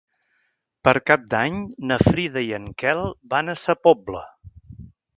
Per 0.87 0.93
Cap 1.09 1.27
d'Any 1.33 1.59
na 1.91 1.99
Frida 2.05 2.45
i 2.49 2.51
en 2.61 2.67
Quel 2.85 3.05
van 3.35 3.55
a 3.55 3.59
Sa 3.67 3.81
Pobla. 3.87 4.29